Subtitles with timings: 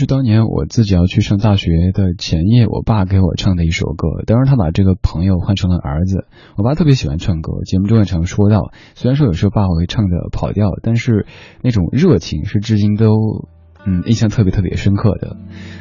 [0.00, 4.08] 是当年我自己要去上大学的前夜，我爸给我唱的一首歌。
[4.26, 6.24] 当时他把这个朋友换成了儿子。
[6.56, 8.72] 我爸特别喜欢唱歌，节目中也常说到。
[8.94, 11.26] 虽然说有时候爸会唱的跑调，但是
[11.62, 13.46] 那种热情是至今都
[13.86, 15.36] 嗯印象特别特别深刻的。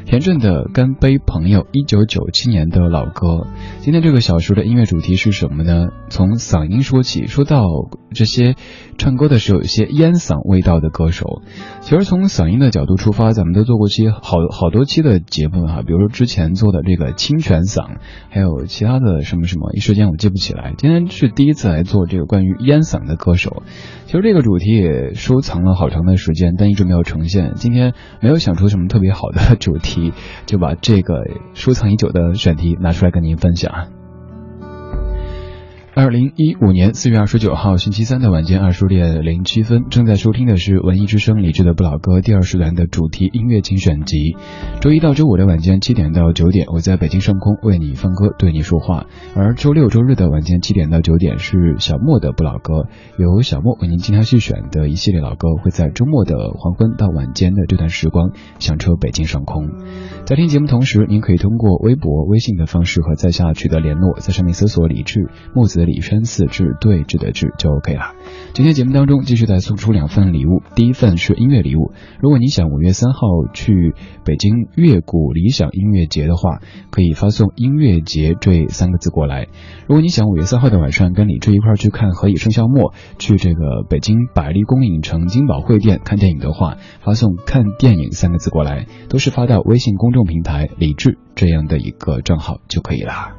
[0.05, 3.47] 田震的《干杯朋友》，一九九七年的老歌。
[3.79, 5.89] 今天这个小说的音乐主题是什么呢？
[6.09, 7.63] 从嗓音说起，说到
[8.11, 8.55] 这些
[8.97, 11.41] 唱歌的时候有些烟嗓味道的歌手。
[11.81, 17.97] 其实从嗓音的角度出发，咱们都做过期好好多期的节目哈，比如说之前做的这个清泉嗓，
[18.29, 20.73] 还有其他的什么什么，一时间我记不起来。
[20.77, 23.61] 今天是第一次来做这个关于烟嗓的歌手。
[24.07, 27.53] 其实这个主题也收藏了好长的时间，但一直没有呈现。
[27.55, 27.88] 今天
[28.21, 30.13] 没有想出什么特别好的主题，
[30.45, 33.98] 就把这个收藏已久的选题拿出来跟您分享。
[35.99, 44.37] 二零一五年四月二十九号星期三的晚间二十点零七分，正在收听的是文艺之声李志的不老歌第二时段的主题音乐精选集。
[44.79, 52.87] 周一到周五的晚间七点到九点，我在北京上空为你放歌，对你说话；而周六周日的晚间七点到九点是小莫的不老歌，
[53.17, 59.67] 由小莫为您精挑细选的一系列老歌，会在周末的黄昏到晚间的这段时光响彻北京上空。
[60.23, 68.13] 在听节目同时，您可以通过微博、微信的方式和在下取得联络，在上面搜索李志木子里山寺志对峙的志就 OK 了。
[68.53, 71.91] 今天节目当中继续再送出两份礼物，第一份是音乐礼物。
[72.21, 73.19] 如果你想五月三号
[73.53, 76.59] 去北京乐谷理想音乐节的话，
[76.91, 79.47] 可以发送“音乐节”这三个字过来。
[79.87, 93.38] 如果你想五月三号的晚上跟李志一块去看《何以笙箫默》，去这个北京百丽宫影城金宝汇店看电影的话，发送“看电影”三个字过来，都是发到微信公众平台“李志”这样的一个账号就可以了。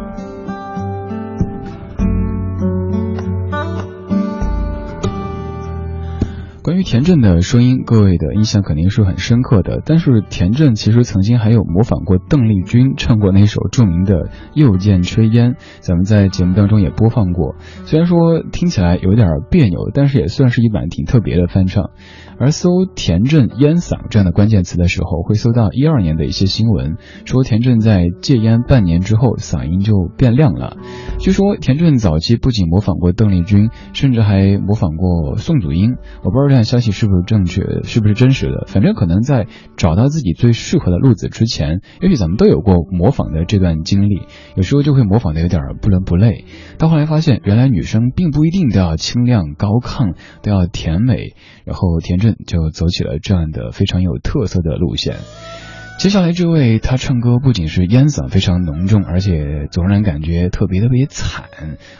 [6.63, 9.81] 关于田震的声音，各位的印象肯定是很深刻的。
[9.83, 17.55] 但是田震其实曾经还有模仿过邓丽君唱过那首著名的《又见炊烟》，咱们在节目当中也播放过。
[17.85, 21.89] 虽然说听起来有点别扭，但是也算是一版挺特别的翻唱。
[22.37, 30.77] 而搜田震烟嗓这样的关键词的时候，会搜到一二年的一些新闻，说田震在戒烟半年之后嗓音就变亮了。
[31.17, 35.95] 据说田震早期不仅模仿过邓丽君，甚至还模仿过宋祖英。
[36.23, 38.65] 我不知道这样消息是不是正确，是不是真实的？
[38.67, 44.27] 反正可能在找到自己最适合的路子之前，也许咱们都有过模仿的这段经历。
[44.55, 46.43] 有时候就会模仿的有点不伦不类。
[46.77, 51.33] 到后来发现，原来女生并不一定都要清亮高亢，都要甜美。
[51.65, 52.35] 然后田震。
[52.45, 55.15] 就走起了这样的非常有特色的路线。
[55.99, 61.45] 接下来这位，他唱歌不仅是烟嗓非常浓重，而且总让人感觉特别特别惨。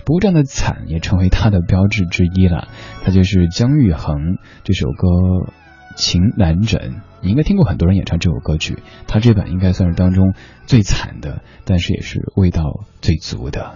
[0.05, 2.67] 不过这样的惨也成为他的标志之一了。
[3.03, 5.07] 他就是姜育恒，这首歌
[5.95, 6.79] 《情难枕》，
[7.21, 8.79] 你应该听过很多人演唱这首歌曲。
[9.07, 10.33] 他这版应该算是当中
[10.65, 12.63] 最惨的，但是也是味道
[13.01, 13.75] 最足的。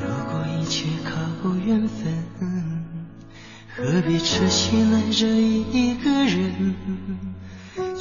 [0.00, 2.12] 如果一切靠缘分。
[3.76, 7.33] 何必痴心爱着一个人？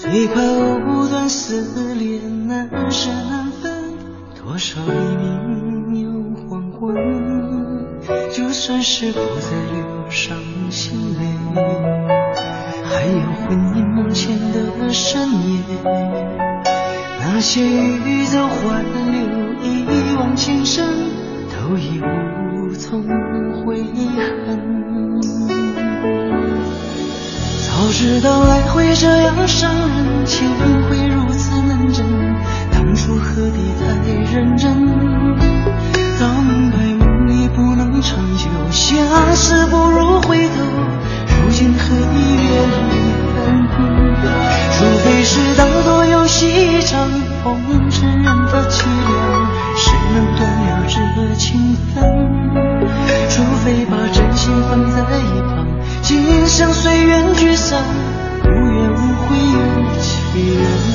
[0.03, 3.71] 最怕藕断丝连，难舍难分。
[4.35, 6.11] 多少黎明又
[6.50, 6.94] 黄昏，
[8.33, 10.38] 就算是不再流伤
[10.69, 11.23] 心泪，
[12.83, 15.61] 还有魂萦梦牵的深夜。
[17.21, 20.85] 那些欲走还留，一往情深，
[21.47, 23.03] 都已无从
[23.65, 23.81] 悔
[24.47, 25.52] 恨。
[27.83, 30.47] 早知道爱会这样伤人，情
[30.89, 32.06] 会如此难枕，
[32.71, 33.83] 当初何必太
[34.31, 34.88] 认真？
[36.18, 40.63] 早明白梦里不能长久，相思不如回头，
[41.27, 42.53] 如今何必怨
[42.88, 42.94] 离
[43.35, 43.68] 分？
[44.77, 47.06] 除非是当作游戏一场，
[47.44, 47.59] 红
[47.89, 52.01] 尘人的凄凉，谁能断了这情分？
[53.27, 55.62] 除非把真心放在一旁。
[56.55, 57.83] 想随缘聚散，
[58.44, 59.57] 无怨无悔有
[60.00, 60.93] 几人？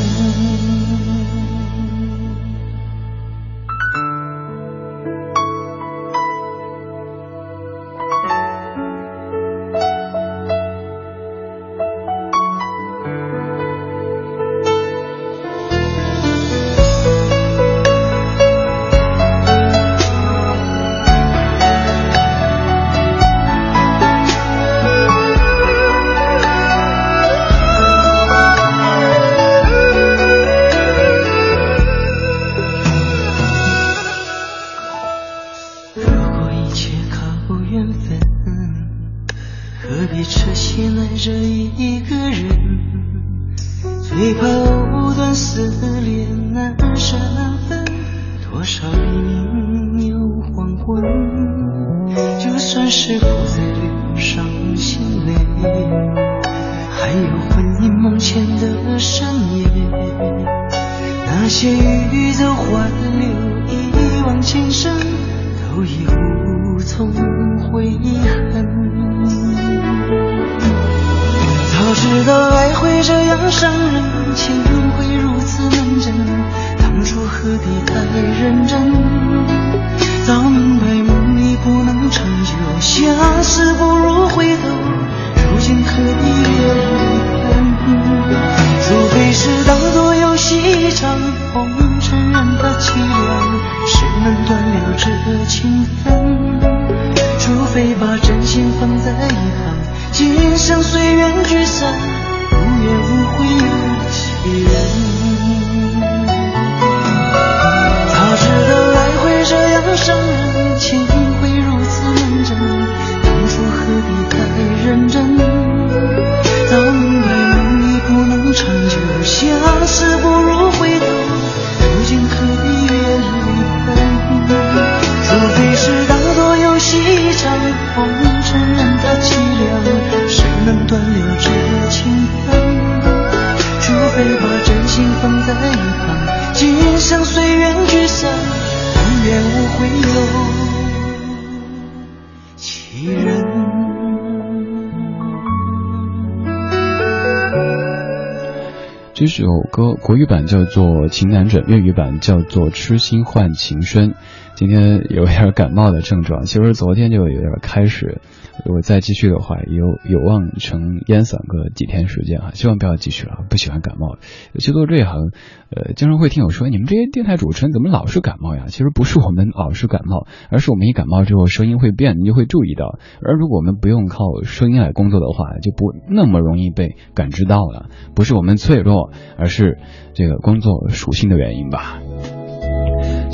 [149.63, 154.11] 歌国语版叫做《情难枕》，粤语版叫做《痴心换情深》。
[154.59, 158.21] 今天有点感冒的症状，其实昨天就有点开始。
[158.67, 162.51] 如果再继续的话，有有望成烟嗓个几天时间啊！
[162.55, 164.17] 希望不要继续了，不喜欢感冒。
[164.53, 165.31] 尤其做这一行，
[165.71, 168.65] 呃，经常会听我说，你们这些电台主持人怎么老是感冒呀？
[168.67, 172.99] 其实不是我们老是感冒，而是我们一感冒之后声音会变，你就会注意到。
[173.25, 177.91] 而如果我们不用靠声音来工作的话，就不那么容易被感知到了。
[178.17, 179.79] 不是我们脆弱，而是
[180.15, 182.01] 这个工作属性的原因吧。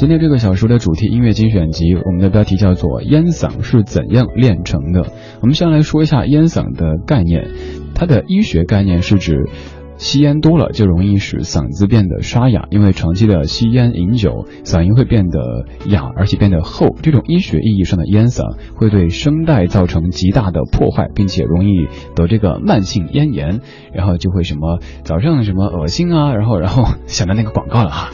[0.05, 5.01] 今天这个小说的主题音乐精选集，我们的标题叫做《烟嗓是怎样炼成的》。
[5.41, 7.49] 我们先来说一下烟嗓的概念，
[7.95, 9.49] 它的医学概念是指
[9.97, 16.95] 吸烟多了就容易使嗓子变得沙哑，因为长期的吸烟饮酒，嗓音会变得哑，而且变得厚。
[17.01, 23.63] 这种医学意义上的烟嗓会对声带造成极大的破坏，并且容易得这个慢性咽炎，
[23.95, 28.11] 然后就会什么早上什么恶心啊，然后然后想到那个广告了哈。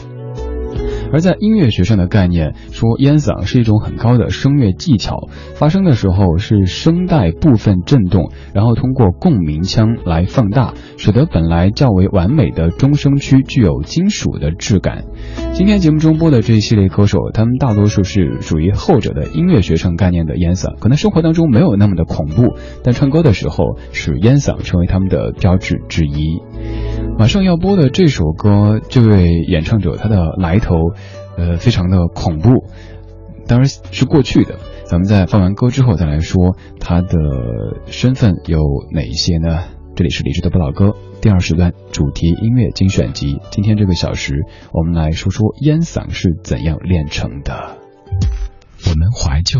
[1.11, 15.03] 而在音乐学上的概念说，烟嗓是一种很高的声乐技巧，发声的时候是声带部分震动，然后通过共鸣腔来放大，使得本来较为完美的中声区具有金属的质感。
[15.53, 26.41] 今天节目中播的这一系列歌手，他们大多数是属于后者的音乐学上概念的烟嗓，可能生活当中没有那么的恐怖，但唱歌的时候使烟嗓成为他们的标志之一。
[27.17, 30.73] 马上要播的这首歌，这位演唱者他的来头，
[31.37, 32.65] 呃，非常的恐怖，
[33.47, 34.55] 当然是过去的。
[34.85, 37.15] 咱们在放完歌之后再来说他的
[37.85, 38.59] 身份有
[38.91, 39.65] 哪一些呢？
[39.95, 43.37] 这里是理智的不老歌第二时段主题音乐精选集。
[43.51, 44.35] 今天这个小时，
[44.73, 47.77] 我们来说说烟嗓是怎样炼成的。
[48.89, 49.59] 我们怀旧，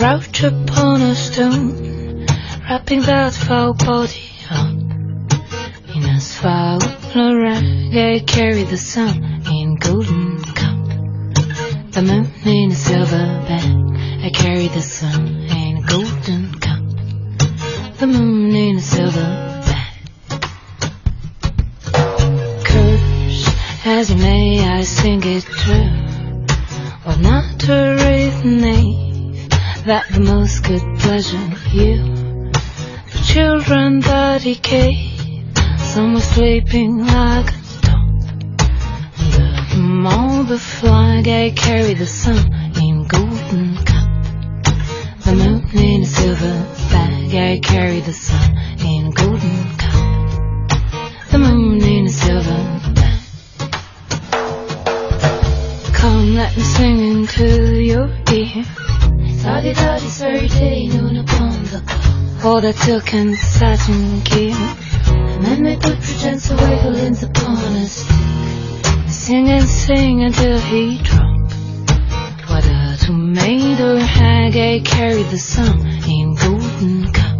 [0.00, 2.24] Crouch upon a stone,
[2.64, 4.72] wrapping that foul body up
[5.94, 6.78] in a foul
[7.12, 7.94] rag.
[7.94, 14.24] I carry the sun in golden cup, the moon in a silver bag.
[14.24, 19.96] I carry the sun in golden cup, the moon in a silver bag.
[22.64, 25.90] Curse as you may, I sing it true,
[27.04, 29.09] or not to resonate
[29.86, 31.38] that the most good pleasure
[31.72, 31.96] you.
[33.12, 37.60] The children that he gave, some were sleeping like a.
[39.72, 44.10] And all the flag I carry the sun in golden cup.
[45.24, 51.30] The moon in a silver bag, I carry the sun in golden cup.
[51.30, 52.62] The moon in a silver
[52.94, 53.20] bag.
[55.94, 58.64] Come, let me sing into your ear.
[59.42, 60.90] 사기다리 설지
[65.40, 70.58] And then they put the 맨날 away, the wiggling's upon a stick and sing until
[70.58, 71.54] he dropped.
[72.48, 74.80] What a tomato hag eh?
[74.84, 77.36] carried the sun in golden cup.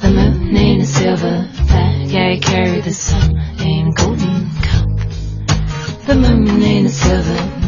[0.00, 2.32] The moon in a silver bag, eh?
[2.32, 4.88] I carried the sun in golden cup.
[6.06, 7.59] The moon in a silver bag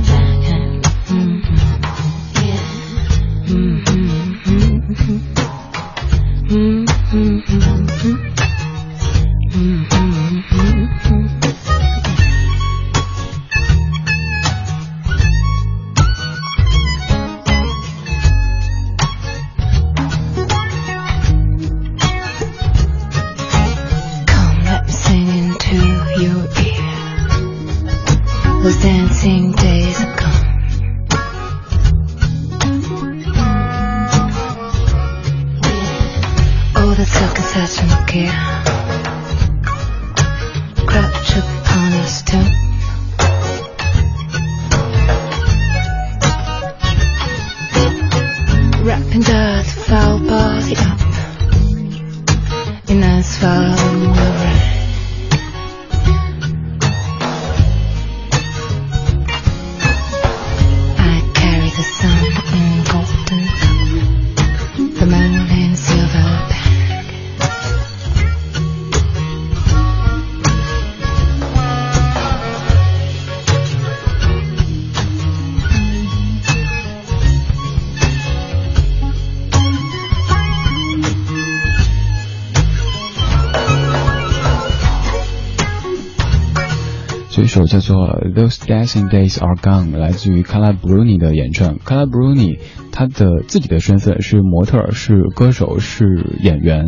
[87.52, 87.97] 首叫做
[88.32, 91.76] 《Those Dancing Days Are Gone》，来自于 Carla Bruni 的演唱。
[91.80, 92.59] Carla Bruni
[92.92, 96.06] 她的自己的身份是模特，是歌手，是
[96.40, 96.87] 演员，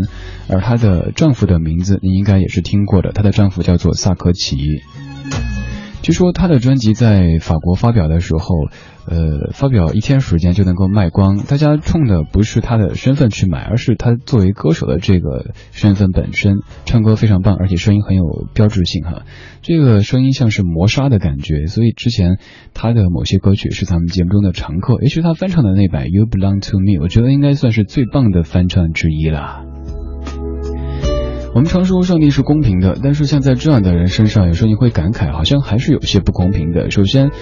[0.49, 4.57] 而她的丈夫的名字你应该也是听过的，她的丈夫叫做萨科齐。
[6.01, 8.49] 据说她的专辑在法国发表的时候。
[9.07, 19.23] 呃，发表一天时间就能够卖光，大家冲的不是他的身份去买，而是他作为歌手的这个身份本身，唱歌非常棒，而且声音很有标志性哈，
[19.61, 22.39] 这个声音像是磨砂的感觉，所以之前
[22.73, 29.74] 他的某些歌曲是咱们节目中的常客，也许他翻唱的那版《You Belong to Me》，我觉得应该算是最棒的翻唱之一了。
[31.55, 36.91] 我们常说上帝是公平的，但是像在这样的人身上，有时候你会感慨，好像还是有些不公平的。
[36.91, 37.33] 首先，呃，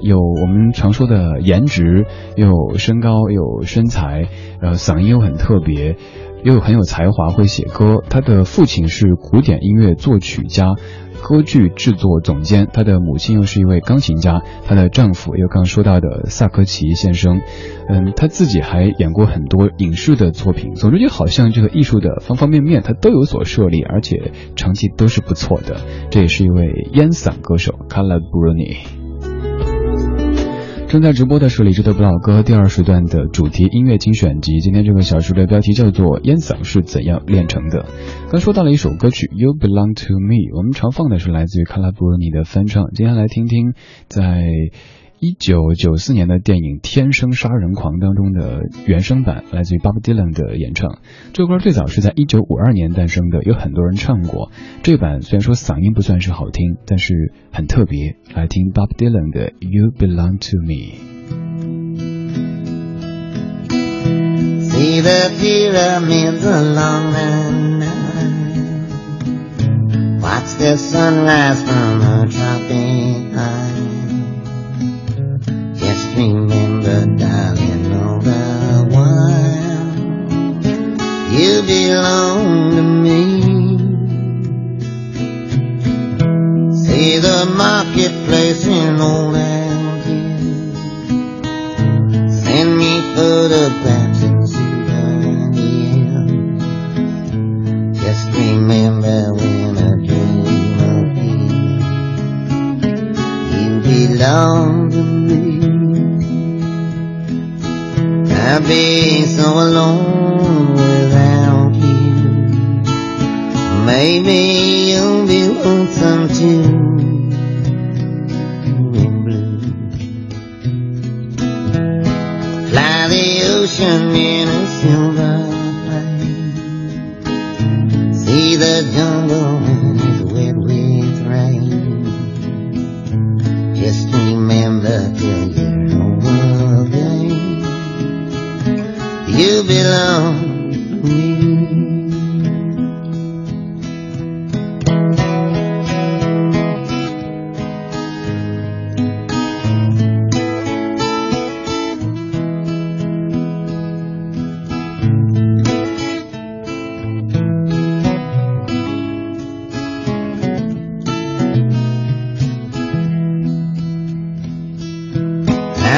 [0.00, 4.26] 有我们常说的颜值，有身高，有身材，
[4.62, 5.96] 呃，嗓音又很特别，
[6.44, 8.02] 又很有才华，会写歌。
[8.08, 10.76] 他的父亲是古典音乐作曲家。
[11.22, 17.40] 歌剧制作总监，她的母亲又是一位钢琴家，她的丈夫又刚说到的萨科齐先生，
[17.88, 25.80] 嗯，他自己还演过很多影视的作品，总之就好像这个艺术的方方面面，他都有所涉猎，而且成绩都是不错的。
[26.10, 28.99] 这也是一位烟嗓歌手 c a l a b r u n i。
[30.90, 34.58] 正在直播的是李志的不老歌第二时段的主题音乐精选集。
[34.58, 37.84] 今天这个小时的标题叫做《烟嗓是怎样练成的》。
[38.32, 42.90] 刚说到了一首歌曲《You Belong to Me》，我们常放的是来自于卡拉布罗尼的翻唱。
[42.90, 43.74] 接下来听听
[44.08, 44.50] 在。
[45.22, 51.00] 一九九四年的电影《天生杀人狂》当中的原声版，来自于 Bob Dylan 的演唱。
[51.34, 54.50] 这首歌最早是在一九五二年诞生的，有很多人唱过。
[54.82, 58.16] 这版虽然说嗓音不算是好听，但是很特别。
[58.34, 60.96] 来听 Bob Dylan 的《You Belong to Me》。
[64.70, 67.90] See the pyramids along the Nile.
[70.22, 71.60] Watch the sunrise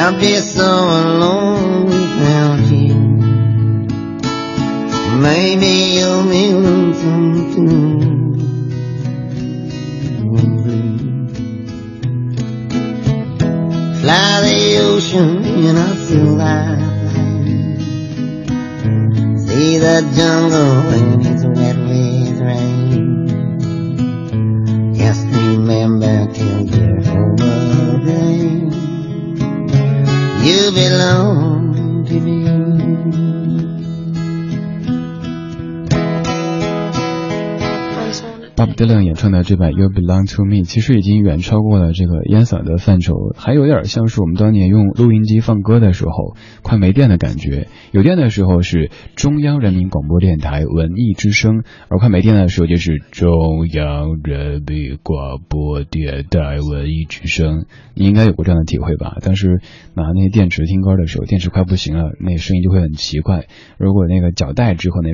[0.03, 2.95] I'll be so alone without you.
[5.21, 8.01] Maybe you'll be lonesome too.
[14.01, 16.59] Fly the ocean in a silver
[17.13, 17.77] plane.
[19.47, 20.82] See the jungle
[38.83, 47.69] Bob Dylan 演唱的这版《You Belong to Me》其实已经远超过了这个烟嗓的范畴，还有点像是我们当年用录音机放歌的时候快没电的感觉。
[47.91, 57.65] 有电的时候是中央人民广播电台文艺之声，而快没电的时候就是中央人民广播电台文艺之声。
[57.95, 59.17] 你应该有过这样的体会吧？
[59.21, 59.61] 当时
[59.95, 63.45] 拿那些电池听歌的时候，电池快不行了，那声音就会很奇怪。
[63.77, 65.13] 如果那个脚带之后，那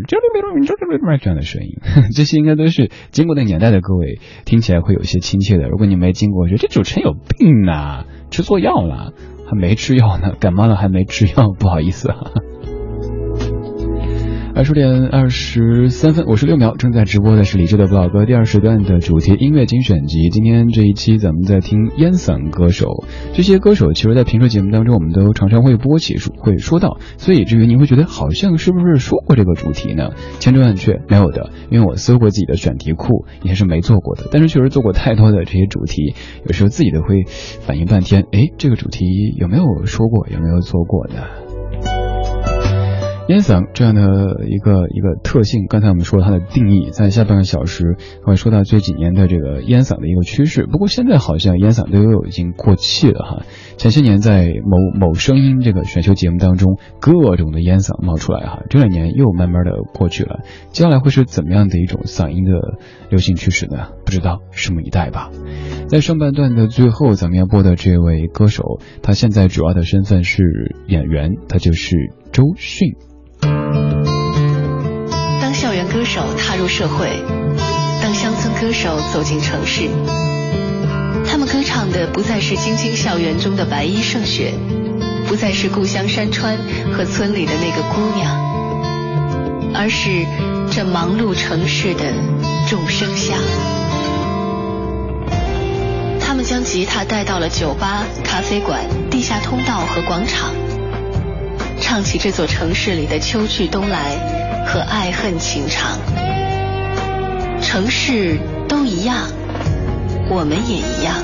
[1.19, 1.77] 这样的声音，
[2.15, 5.69] 这些应该都是经过那年代的各位听起来会有一些亲切的。
[5.69, 9.13] 如果你没经过，我觉得这主持人有病啊，吃错药了，
[9.45, 12.31] 还没吃药呢，感冒了还没吃药，不好意思啊。
[14.59, 20.27] 二十点二十三分，我是六秒，正在直播的是李志的不老歌第二时段的主题音乐精选集。
[20.27, 30.09] 今天这一期咱们在听烟嗓歌手，这些歌手其实，在平时节目当中，我们都常常会播起，会说到，所以至于您会觉得好像是不是说过这个主题呢？
[30.41, 34.25] 千真万确没有的，因为我搜过自己的选题库，也是没做过的。
[34.29, 37.23] 但是确实做过太多的这些主题，有时候自己都会
[37.61, 39.05] 反应半天，哎，这个主题
[39.37, 41.48] 有没有说过，有没有做过的？
[43.29, 44.01] 烟嗓这样的
[44.47, 50.65] 一个一个特性，刚才我们说它的定义，在下半个小时会说到这几年的这个烟嗓的一个趋势。
[50.65, 53.45] 不过现在好像烟嗓都有已经过气了哈。
[53.77, 60.39] 前些年在某某声音这个选秀节目当中，各种的烟嗓冒出来哈，这两年又慢慢的过去了。
[60.71, 63.89] 接下来会是怎么样的一种嗓音的流行趋势呢？
[64.05, 65.29] 不知道，拭目以待吧。
[65.87, 70.41] 在上半段的最后，咱们要播的这位歌手，他现在主要的身份是
[70.87, 71.95] 演员，他就是
[72.31, 72.95] 周迅。
[75.41, 77.23] 当校园歌手踏入社会，
[78.01, 79.89] 当乡村歌手走进城市，
[81.25, 84.53] 他们歌唱的不再是京津校园中的白衣胜雪，
[85.27, 86.57] 不再是故乡山川
[86.93, 90.25] 和村里的那个姑娘，而是
[90.71, 92.13] 这忙碌城市的
[92.67, 93.37] 众生相。
[96.19, 100.53] 他们将吉他带到了酒吧、咖啡馆、地下通道和广场。
[101.81, 105.97] 唱起这座城市里的秋去冬来和爱恨情长，
[107.61, 108.37] 城市
[108.67, 109.27] 都一样，
[110.29, 111.15] 我们也一样。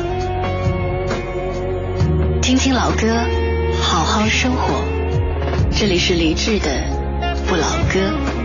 [2.41, 3.07] 听听老歌，
[3.81, 4.83] 好好生活。
[5.71, 6.69] 这里是李志的
[7.47, 8.44] 不老歌。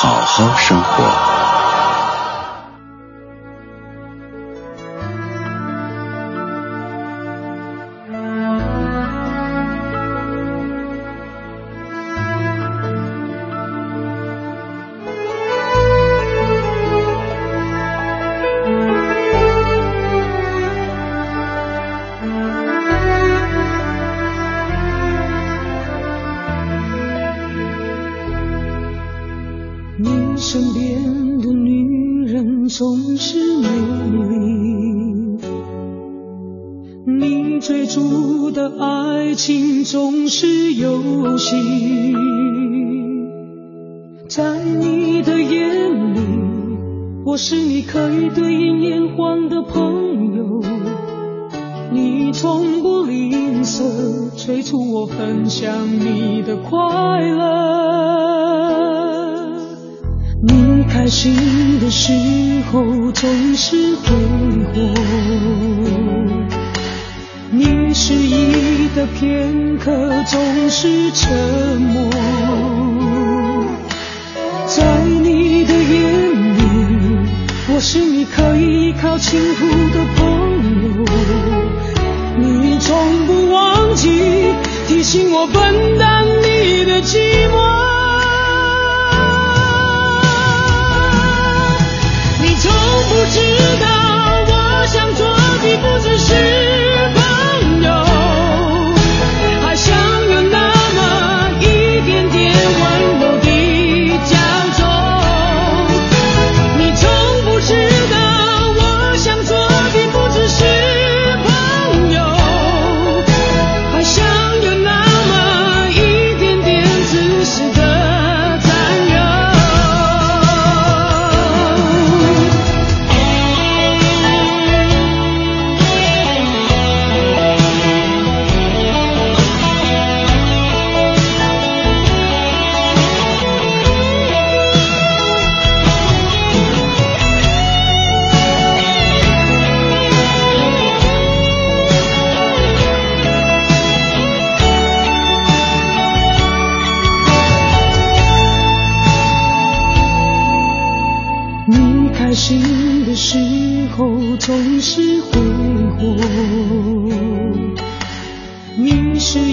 [0.00, 1.47] 好好生活。
[68.98, 71.32] 的片刻总是沉
[71.80, 72.10] 默，
[74.66, 74.82] 在
[75.22, 76.60] 你的眼里，
[77.68, 80.26] 我是你可以依靠倾诉的朋
[80.82, 81.04] 友，
[82.38, 84.52] 你从不忘记
[84.88, 87.18] 提醒我分担你的寂
[87.52, 87.54] 寞。
[92.42, 92.72] 你从
[93.10, 93.67] 不知。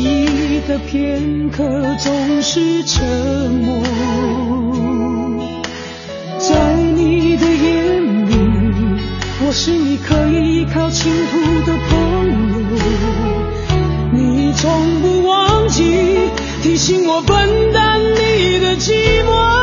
[0.08, 1.64] 你的片刻
[1.98, 3.04] 总是沉
[3.52, 3.82] 默，
[6.38, 8.34] 在你的眼里，
[9.44, 11.90] 我是你可以依靠倾吐的朋
[12.52, 12.56] 友。
[14.14, 15.82] 你从不忘记
[16.62, 18.92] 提醒我分担你的寂
[19.26, 19.55] 寞。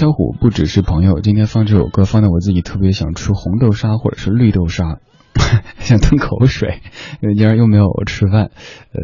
[0.00, 4.98] 小虎不只是朋友，今天放这首歌放的我自己特别想吃红豆沙或者是绿豆沙，
[5.76, 6.80] 想吞口水，
[7.20, 8.44] 因为今儿又没有吃饭。
[8.44, 9.00] 呃，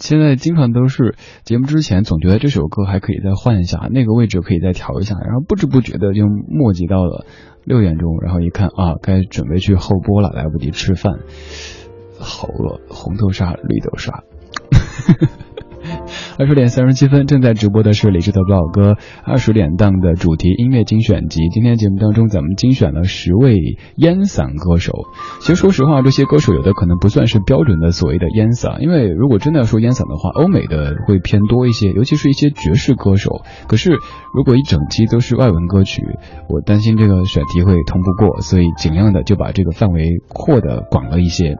[0.00, 7.24] 现在经常都是节目之前总觉得这首歌还可以再换一下，那个位置可以再调一下，然后不知不觉的就墨迹到了
[7.64, 11.20] 六点钟，然后一看啊，该准备去后播了，来不及吃饭，
[12.18, 14.24] 好饿，红豆沙、绿豆沙。
[16.36, 21.48] 二十点三十七分，正在直播的是李志的不老歌二十点档的主题音乐精选集。
[21.52, 23.56] 今天节目当中，咱们精选了十位
[23.96, 24.92] 烟嗓歌手。
[25.40, 33.42] 其实说实话，这些歌手有的可能不算是标准的所谓的烟嗓，因为如果真的要说烟嗓的话，欧美的会偏多一些，尤其是一些爵士歌手。
[33.68, 33.92] 可是
[34.34, 36.02] 如果一整期都是外文歌曲，
[36.48, 41.50] 我担心这个选题会通不过，所以尽量的就把这个范围扩的广了一些。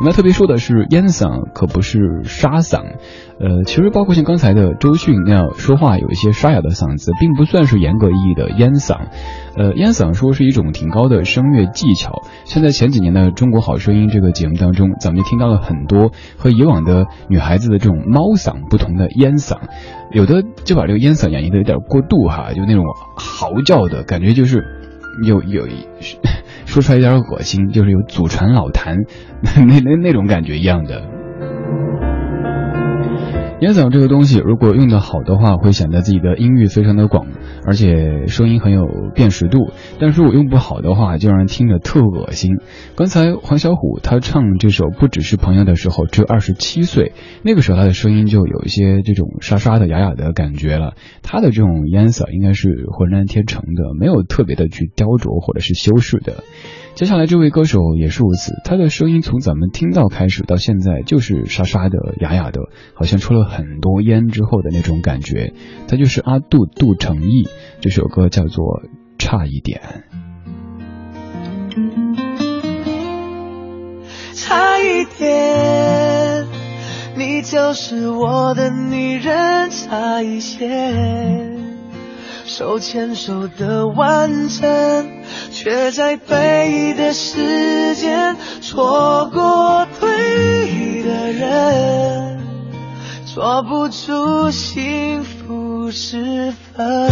[0.00, 2.96] 我们要特别说的是，烟嗓可不是沙嗓。
[3.38, 9.08] 呃，其实包括像刚才的周迅那样说话有一些沙哑的嗓子，并不算是严格意义的烟嗓。
[9.56, 12.22] 呃，烟嗓说是一种挺高的声乐技巧。
[12.44, 19.58] 像在前几年的《中国好声音》这个节目当中，咱们就听到了很多和以往的女孩子的这种猫嗓不同的烟嗓，
[20.10, 22.84] 有的就把这个烟嗓演绎的有点过度哈，就那种
[23.16, 24.64] 嚎叫的感觉，就是
[25.26, 25.68] 有有
[26.64, 28.98] 说出来有点恶心，就是有祖传老坛
[29.42, 31.02] 那那那种感觉一样的。
[33.62, 37.28] 烟嗓这个东西，如果用的好的话，会显得自己的音域非常的广，
[37.64, 39.70] 而且声音很有辨识度。
[40.00, 42.56] 但是如果用不好的话，就让人听着特恶心。
[42.96, 47.12] 刚才黄小琥他唱这首《不只是朋友》的时候，只有二十七岁，
[47.44, 50.94] 那个时候他的声音就有一些这种沙沙的、哑哑的感觉了。
[51.22, 56.42] 他的这种烟嗓应该是浑然天成的，没有特别的去雕琢或者是修饰的。
[56.94, 62.60] 接下来这位歌手也是如此，他的声音从咱们听到开始到现在就是沙沙的、哑哑的，
[62.94, 65.52] 好像抽了很多烟之后的那种感觉。
[65.88, 67.48] 他就是阿杜杜成义，
[67.80, 68.64] 这首歌叫做
[69.18, 69.80] 《差一点》。
[74.34, 76.46] 差一点，
[77.16, 80.68] 你就是我的女人，差一些，
[82.44, 85.22] 手牵手的完整。
[85.50, 92.40] 却在对的时间错过对的人，
[93.32, 97.08] 抓不住幸福时分。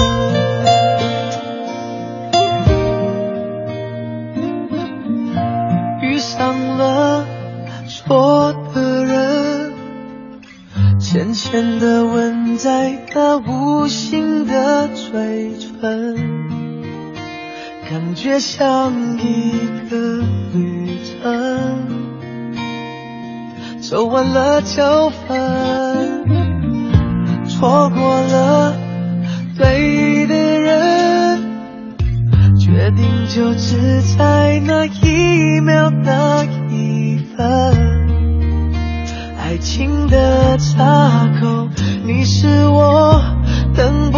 [6.02, 7.24] 遇上了
[7.88, 9.29] 错的人，
[11.20, 16.16] 浅浅的吻在那无形的嘴唇。
[17.90, 19.52] 感觉像一
[19.90, 21.86] 个旅程，
[23.82, 26.24] 走完了就分，
[27.46, 28.74] 错过了
[29.58, 31.38] 对的人，
[32.58, 37.99] 决定就只在那一秒那一分，
[39.60, 41.68] 情的岔口，
[42.04, 43.22] 你是我
[43.74, 44.09] 等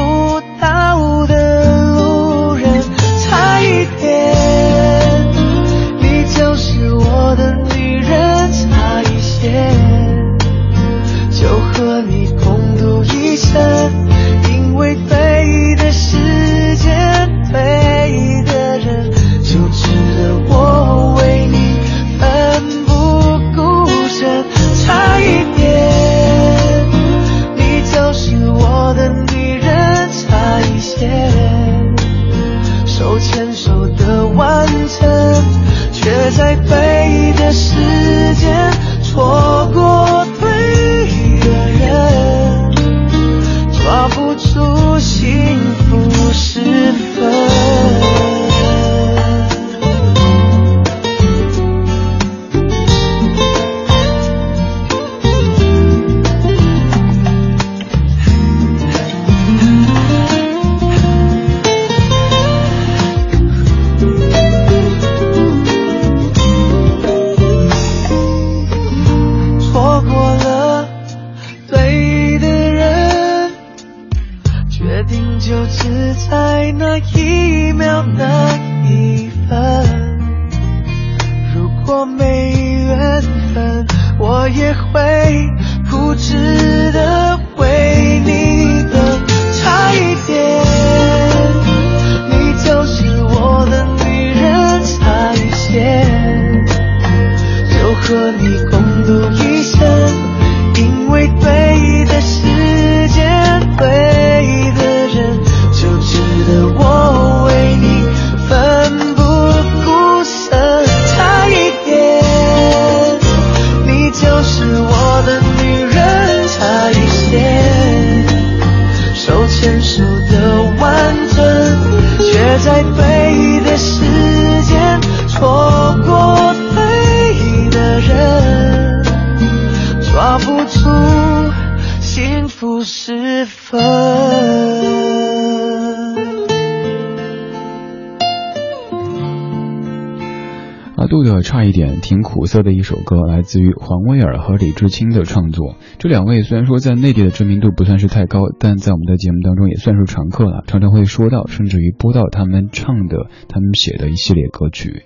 [142.53, 145.77] 色，的一首歌，来自于黄威尔和李志清的创作。
[145.97, 155.05] 这两位虽然说在内地的知名度不算是太高，但在我们的节目当中也算是常客了，常常会说到，甚至于播到他们唱的、他们写的一系列歌曲。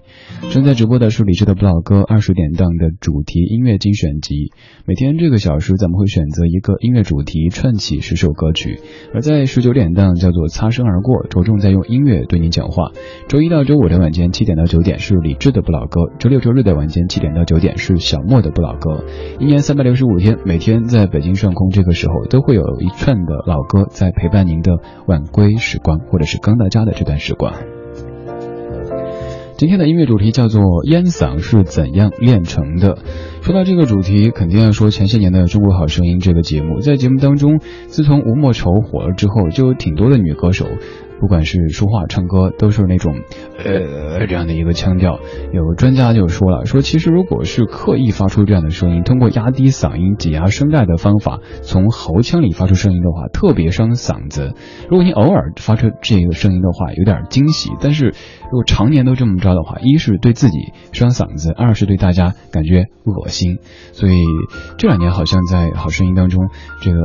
[0.51, 4.51] 正在直播的是李志的不老歌二十点档的主题音乐精选集。
[4.84, 8.80] 每天这个小时，咱们会选择一个音乐主题，串起十首歌曲。
[9.14, 12.90] 而在十九点档叫做擦身而过，着重在用音乐对你讲话。
[13.28, 19.05] 周一到周五的晚间七点到九点是李志的不老歌，周六周日的晚间七点到九点是小莫的不老歌。
[19.39, 24.72] 一年三百六十五天，每天在北京上空这个时候，都会有一串的老歌在陪伴您的
[25.07, 27.53] 晚归时光，或者是刚到家的这段时光。
[29.59, 32.99] 今天的音乐主题叫做“烟嗓是怎样练成的”。
[33.47, 36.80] 说到这个主题，肯定要说前些年的《中国好声音》这个节目。
[36.80, 40.66] 在节目当中，自从吴莫愁火了之后，就有挺多的女歌手。
[41.18, 43.14] 不管是说话、唱歌，都是那种，
[43.57, 45.18] 呃，这样的一个腔调。
[45.51, 54.53] 有专家就说了，说其实如果是刻意发出这样的声音，通过压低嗓音、挤压声带的方法，从喉腔里发出声音的话，特别伤嗓子。
[54.90, 60.59] 如果你偶尔发出这个声音的话，有点惊喜；但是如果常年都这么着的话，一是对自己
[60.92, 63.36] 伤嗓子，二是对大家感觉恶心。
[63.37, 63.59] 心
[63.93, 64.24] 所以
[64.78, 66.49] 这两年好像在好声音当中，
[66.82, 66.99] 这个。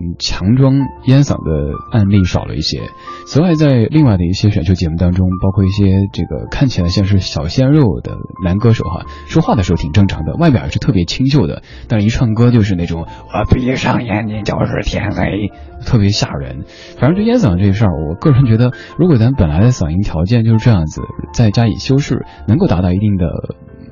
[0.00, 0.74] 嗯，强装
[1.06, 2.82] 烟嗓的案例少了一些。
[3.26, 8.12] 此外，在另外的一些选秀节目当中，包括一些这个看起来像是小鲜肉的
[8.44, 15.50] 男歌手哈，说话的时候挺正常的，外表是特别清秀的，但是一唱歌就是那种我闭上眼睛就是天黑，
[15.84, 16.64] 特别吓人。
[17.00, 21.02] 反正就烟嗓这事儿，我个人觉得，如果咱本来的嗓音条件就是这样子，
[21.34, 23.26] 再加以修饰，能够达到一定的。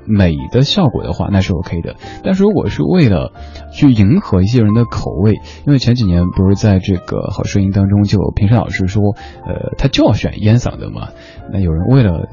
[0.07, 1.97] 美的效果的话，那是 OK 的。
[2.23, 3.33] 但是如果是为了
[3.73, 5.35] 去迎合一些人的口味，
[5.67, 9.03] 因为前几年不是在这个好声音当中，就评审老师说，
[9.47, 11.09] 呃，他就要选烟嗓的嘛。
[11.53, 12.29] 那有人为了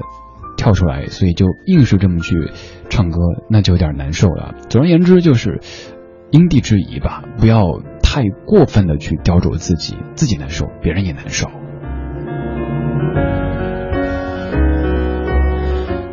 [0.56, 2.34] 跳出来，所以就硬是这么去
[2.88, 3.18] 唱歌，
[3.48, 4.54] 那就有点难受了。
[4.68, 5.60] 总而言之，就是
[6.30, 7.64] 因地制宜吧，不要
[8.02, 11.48] 太过分的去雕琢自己，自己难受，别人也难受。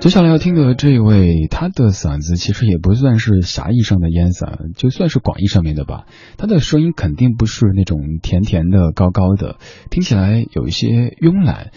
[0.01, 6.05] 接下来要听的这一位，他的嗓子其实也不算是狭义上的烟嗓，就算是广义上面的吧。
[6.37, 9.57] 他的声音肯定不是那种甜甜的、高高的，
[9.91, 10.87] 听起来有一些
[11.21, 11.69] 慵懒，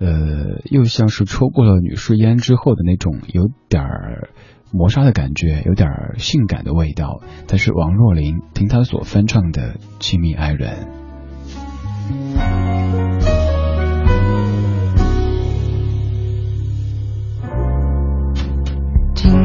[0.00, 3.84] 呃，又像是抽过了女士烟之后的那种有点
[4.72, 7.22] 磨砂的感觉，有点性感的味道。
[7.46, 10.88] 但是王若琳听他所翻唱的《亲密爱人》。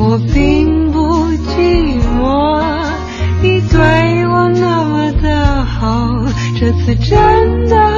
[0.00, 2.62] 我并不寂寞，
[3.42, 6.24] 你对我那么的好，
[6.58, 7.97] 这次真的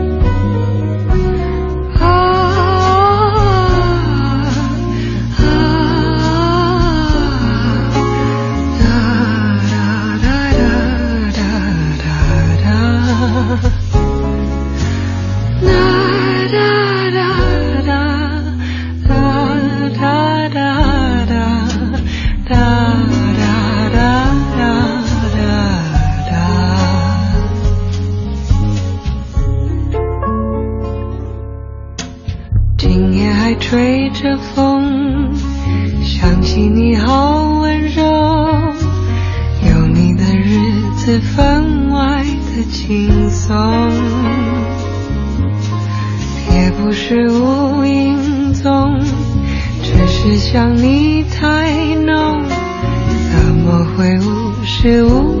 [54.81, 55.40] 却无。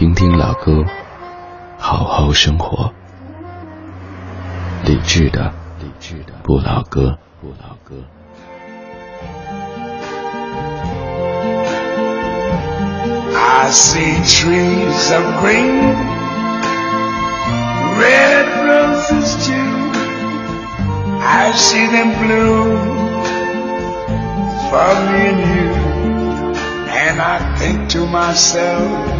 [0.00, 0.84] 听听老歌，
[1.78, 2.92] 好好生活。
[4.84, 7.96] 理智的，理智的不老歌，不老歌。
[13.34, 15.96] I see trees of green,
[17.98, 19.90] red roses too.
[21.20, 22.78] I see them bloom
[24.70, 25.74] for me and you.
[26.88, 29.19] And I think to myself,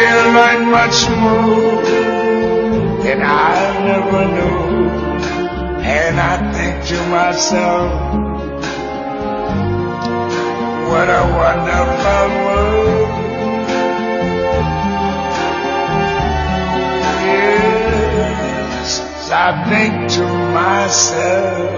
[0.00, 1.82] They'll learn much more
[3.04, 3.54] than I
[3.88, 4.88] never knew.
[5.98, 7.90] And I think to myself,
[10.88, 13.10] what a wonderful world.
[18.80, 18.90] Yes,
[19.30, 20.24] I think to
[20.58, 21.70] myself,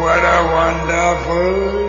[0.00, 1.87] what a wonderful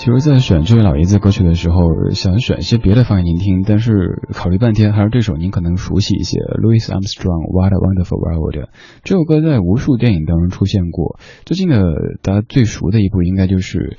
[0.00, 8.56] 其实，在选这位老爷子歌曲的时候，想选一些别的放给您听，但是考虑半天，还是这首您可能熟悉一些，Louis Armstrong《What a Wonderful World》。
[9.04, 11.18] 这首歌在无数电影当中出现过。
[11.44, 11.84] 最近的
[12.22, 13.98] 大家最熟的一部，应该就是，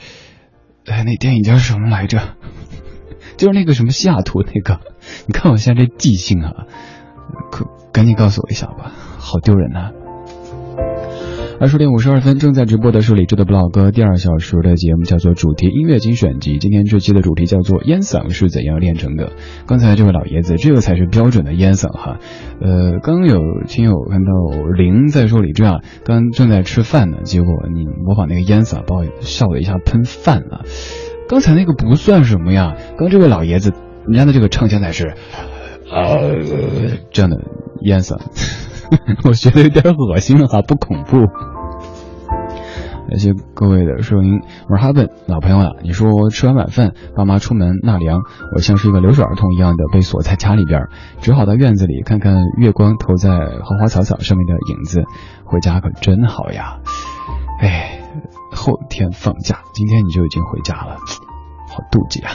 [0.87, 2.17] 哎，那电影叫什么来着？
[3.37, 4.79] 就是那个什么西雅图那个。
[5.27, 6.65] 你看我现在这记性啊，
[7.51, 9.91] 可赶紧告诉我一下吧，好丢人呐、
[11.61, 16.57] 二十点五十二分，正在直播的是李志的不老歌第二小时的节目，叫做主题音乐精选集。
[16.57, 19.33] 今天这期的主题叫做烟嗓是怎样练成的。
[19.67, 22.17] 刚才这位老爷子，这个才是标准的烟嗓哈。
[22.61, 24.31] 呃，刚有听友看到
[24.75, 30.63] 林在说李志啊，刚正在吃饭呢，结果你模仿那个烟嗓，把我笑了一下喷饭了。
[31.29, 33.71] 刚才那个不算什么呀，刚这位老爷子，
[34.07, 35.13] 人家的这个唱腔才是，
[35.91, 37.37] 呃，这样的
[37.81, 38.19] 烟嗓。
[39.23, 41.27] 我觉得有点恶心哈，不恐怖。
[43.09, 45.75] 感谢各位的收听，我是哈本老朋友了。
[45.83, 48.21] 你说吃完晚饭，爸妈出门纳凉，
[48.55, 50.87] 我像是一个留守儿童一样的被锁在家里边，
[51.19, 55.03] 只好到院子里看看月光投在花花草草上面的影子。
[55.43, 56.79] 回家可真好呀！
[57.59, 57.99] 哎，
[58.51, 60.95] 后天放假，今天你就已经回家了，
[61.69, 62.31] 好妒忌啊！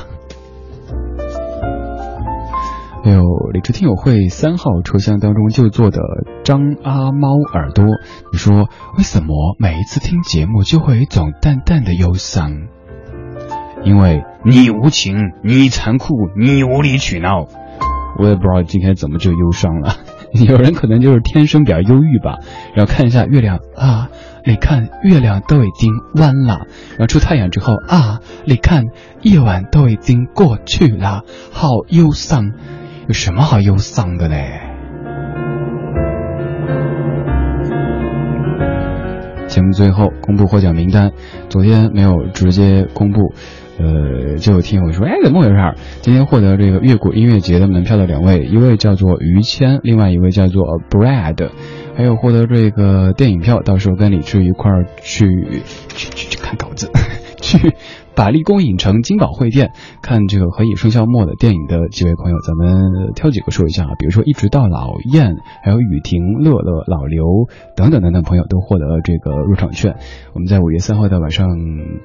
[3.06, 6.00] 还有理智听友会三号车厢当中就坐的
[6.42, 7.84] 张阿猫耳朵，
[8.32, 12.66] 你说为什么每一次听节目就会有一种淡淡的忧伤？
[13.84, 17.46] 因为你无情，你残酷，你无理取闹。
[18.18, 19.94] 我也不知道今天怎么就忧伤了。
[20.34, 22.38] 有人可能就是天生比较忧郁吧。
[22.74, 24.08] 然后看一下月亮啊，
[24.44, 26.66] 你看月亮都已经弯了。
[26.90, 28.86] 然后出太阳之后啊，你看
[29.22, 32.50] 夜晚都已经过去了，好忧伤。
[33.06, 34.60] 有什么好忧伤的嘞？
[39.46, 41.12] 节目最后公布获奖名单，
[41.48, 43.32] 昨天没有直接公布，
[43.78, 45.54] 呃，就有听友说，哎，怎么回事？
[46.02, 51.50] 今天获得这个越谷音乐节的门票的两位，一位叫做于谦，另外一位叫做 Brad，
[51.96, 55.62] 还有获得这个电影票，到时候跟李志一块儿去
[55.94, 56.90] 去去去看稿子，
[57.40, 57.72] 去。
[58.16, 63.90] 百丽宫影城金宝汇店看这个《何以笙箫默》的电影的几位朋友，咱们挑几个说一下啊。
[63.98, 67.26] 比如说，一直到老燕，还有雨婷、乐乐、老刘
[67.76, 69.96] 等等等等朋友都获得了这个入场券。
[70.32, 71.46] 我们在五月三号的晚上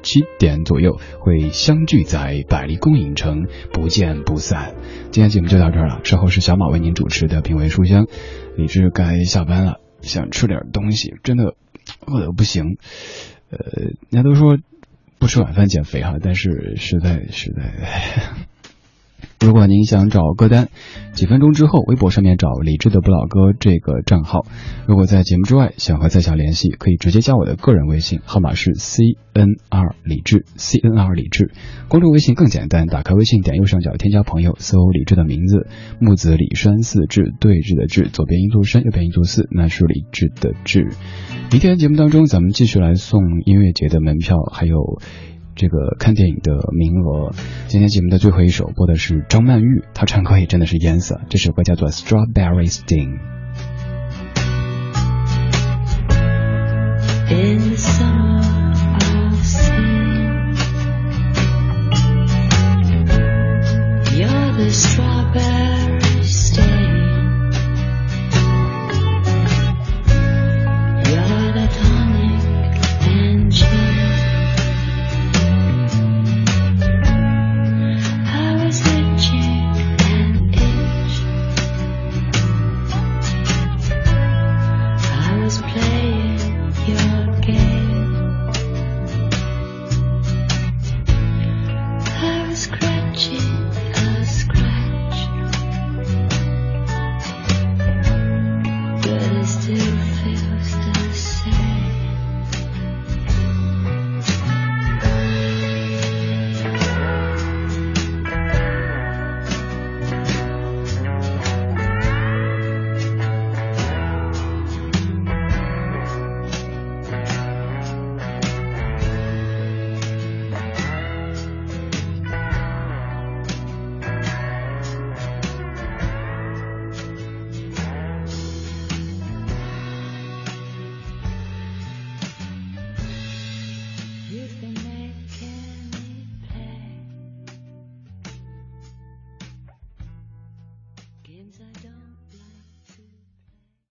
[0.03, 4.75] 七点左右会相聚在百丽宫影城，不见不散。
[5.11, 8.07] 今天节目就到这儿了，稍后是小马为您主持的品味书香。
[8.57, 11.55] 李志该下班了，想吃点东西，真的
[12.05, 12.75] 饿的不行。
[13.49, 13.59] 呃，
[14.09, 14.57] 人家都说。
[15.21, 17.71] 不吃晚饭减肥哈，但是实在实在。
[19.43, 20.69] 如果您想找歌单，
[21.13, 24.45] 几分钟之后微博上面找李志的不老歌这个账号。
[24.85, 31.51] 如果在节目之外想和在下联系，可以直接加我的个人微信，号码是 C N R 李志 C N R 李志。
[31.87, 35.65] 公众微信更简单，打开微信点右上角添加朋友，搜李志的名字，
[35.99, 40.89] 木子李山寺志对峙的志，左边一座山，右边一座寺，那是李志的志。
[41.51, 45.01] 明天节目当中，咱们继续来送音乐节的门票，还有
[45.61, 47.35] 这个看电影的名额。
[47.67, 51.21] 今天节目的最后一首播的是张曼玉，她唱歌也真的是颜色。
[51.29, 53.19] 这首歌叫做《Strawberry Sting》。
[64.71, 65.70] strawberry